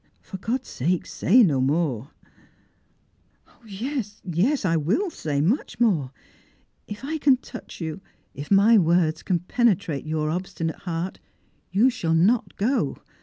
For 0.23 0.37
God's 0.37 0.67
sake, 0.67 1.05
say 1.05 1.43
no 1.43 1.61
more!"" 1.61 2.09
Yes, 3.67 4.19
yes, 4.25 4.65
I 4.65 4.75
will 4.75 5.11
say 5.11 5.41
mucli 5.41 5.79
more; 5.79 6.11
if 6.87 7.05
I 7.05 7.19
can 7.19 7.37
touch 7.37 7.79
you, 7.79 8.01
if 8.33 8.49
my 8.49 8.79
words 8.79 9.21
can 9.21 9.41
penetrate 9.41 10.07
your 10.07 10.31
obstinate 10.31 10.77
heart, 10.89 11.19
jow 11.71 11.89
shall 11.89 12.15
not 12.15 12.55
go. 12.57 12.97